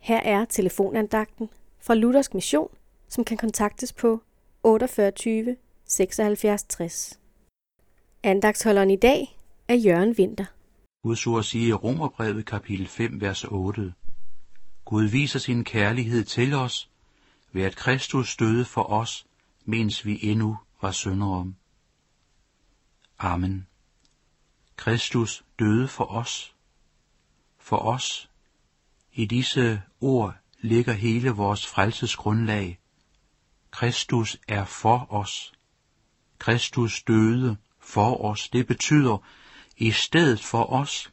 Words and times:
Her 0.00 0.20
er 0.20 0.44
telefonandagten 0.44 1.48
fra 1.80 1.94
Luthersk 1.94 2.34
Mission, 2.34 2.68
som 3.08 3.24
kan 3.24 3.36
kontaktes 3.36 3.92
på 3.92 4.22
48 4.62 5.56
76 5.84 6.62
60. 6.62 7.20
Andagtsholderen 8.22 8.90
i 8.90 8.96
dag 8.96 9.38
er 9.68 9.74
Jørgen 9.74 10.18
Vinter. 10.18 10.44
Guds 11.02 11.26
ord 11.26 11.42
siger 11.42 11.68
i 11.68 11.72
Romerbrevet 11.72 12.46
kapitel 12.46 12.88
5, 12.88 13.20
vers 13.20 13.44
8. 13.44 13.94
Gud 14.84 15.04
viser 15.04 15.38
sin 15.38 15.64
kærlighed 15.64 16.24
til 16.24 16.54
os, 16.54 16.90
ved 17.52 17.62
at 17.62 17.76
Kristus 17.76 18.36
døde 18.36 18.64
for 18.64 18.82
os, 18.82 19.26
mens 19.64 20.06
vi 20.06 20.18
endnu 20.22 20.58
var 20.82 20.90
syndere. 20.90 21.52
Amen. 23.18 23.66
Kristus 24.76 25.44
døde 25.58 25.88
for 25.88 26.04
os. 26.04 26.54
For 27.58 27.76
os. 27.76 28.30
I 29.12 29.24
disse 29.24 29.82
ord 30.00 30.34
ligger 30.60 30.92
hele 30.92 31.30
vores 31.30 31.66
frelsesgrundlag. 31.66 32.78
Kristus 33.70 34.36
er 34.48 34.64
for 34.64 35.12
os. 35.12 35.52
Kristus 36.38 37.02
døde 37.02 37.56
for 37.80 38.24
os. 38.24 38.48
Det 38.48 38.66
betyder, 38.66 39.18
i 39.76 39.90
stedet 39.90 40.40
for 40.40 40.72
os, 40.72 41.12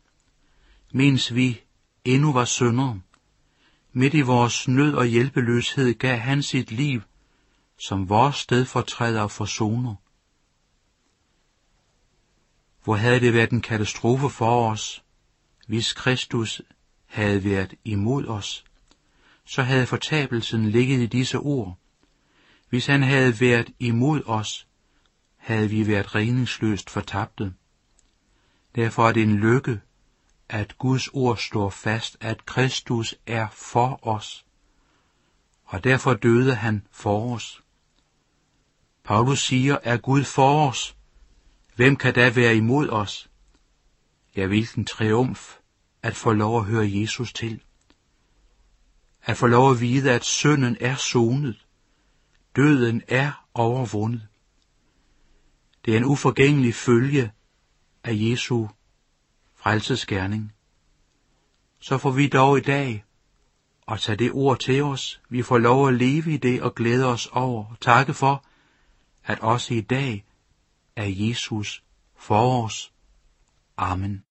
mens 0.91 1.35
vi 1.35 1.61
endnu 2.05 2.33
var 2.33 2.45
syndere, 2.45 3.01
midt 3.93 4.13
i 4.13 4.21
vores 4.21 4.67
nød 4.67 4.93
og 4.93 5.05
hjælpeløshed 5.05 5.93
gav 5.93 6.17
han 6.17 6.43
sit 6.43 6.71
liv 6.71 7.01
som 7.77 8.09
vores 8.09 8.35
stedfortræder 8.35 9.21
og 9.21 9.31
forsoner. 9.31 9.95
Hvor 12.83 12.95
havde 12.95 13.19
det 13.19 13.33
været 13.33 13.51
en 13.51 13.61
katastrofe 13.61 14.29
for 14.29 14.71
os, 14.71 15.03
hvis 15.67 15.93
Kristus 15.93 16.61
havde 17.17 17.43
været 17.43 17.75
imod 17.83 18.25
os, 18.25 18.65
så 19.45 19.61
havde 19.63 19.85
fortabelsen 19.85 20.69
ligget 20.69 20.99
i 21.01 21.05
disse 21.05 21.37
ord. 21.37 21.77
Hvis 22.69 22.85
han 22.85 23.03
havde 23.03 23.39
været 23.39 23.69
imod 23.79 24.21
os, 24.25 24.67
havde 25.37 25.69
vi 25.69 25.87
været 25.87 26.15
redningsløst 26.15 26.89
fortabte. 26.89 27.53
Derfor 28.75 29.07
er 29.07 29.11
det 29.11 29.23
en 29.23 29.35
lykke, 29.35 29.81
at 30.49 30.77
Guds 30.77 31.07
ord 31.07 31.37
står 31.37 31.69
fast, 31.69 32.17
at 32.19 32.45
Kristus 32.45 33.15
er 33.27 33.47
for 33.49 34.07
os, 34.07 34.45
og 35.63 35.83
derfor 35.83 36.13
døde 36.13 36.55
han 36.55 36.87
for 36.91 37.35
os. 37.35 37.61
Paulus 39.03 39.45
siger, 39.45 39.77
er 39.83 39.97
Gud 39.97 40.23
for 40.23 40.69
os, 40.69 40.95
hvem 41.75 41.95
kan 41.95 42.13
da 42.13 42.29
være 42.29 42.55
imod 42.55 42.89
os? 42.89 43.29
Ja, 44.35 44.47
hvilken 44.47 44.85
triumf 44.85 45.57
at 46.01 46.15
få 46.15 46.33
lov 46.33 46.59
at 46.59 46.65
høre 46.65 46.91
Jesus 46.91 47.33
til. 47.33 47.61
At 49.23 49.37
få 49.37 49.47
lov 49.47 49.71
at 49.71 49.81
vide, 49.81 50.11
at 50.11 50.23
synden 50.23 50.77
er 50.79 50.95
sonet. 50.95 51.65
Døden 52.55 53.01
er 53.07 53.45
overvundet. 53.53 54.27
Det 55.85 55.93
er 55.93 55.97
en 55.97 56.05
uforgængelig 56.05 56.75
følge 56.75 57.31
af 58.03 58.11
Jesu 58.13 58.67
frelsesgerning. 59.55 60.53
Så 61.79 61.97
får 61.97 62.11
vi 62.11 62.27
dog 62.27 62.57
i 62.57 62.61
dag 62.61 63.05
at 63.87 63.99
tage 63.99 64.15
det 64.15 64.31
ord 64.31 64.59
til 64.59 64.83
os. 64.83 65.21
Vi 65.29 65.41
får 65.41 65.57
lov 65.57 65.87
at 65.87 65.93
leve 65.93 66.33
i 66.33 66.37
det 66.37 66.61
og 66.61 66.75
glæde 66.75 67.05
os 67.05 67.27
over 67.31 67.65
og 67.65 67.79
takke 67.81 68.13
for, 68.13 68.45
at 69.25 69.39
også 69.39 69.73
i 69.73 69.81
dag 69.81 70.25
er 70.95 71.05
Jesus 71.05 71.83
for 72.15 72.63
os. 72.63 72.93
Amen. 73.77 74.23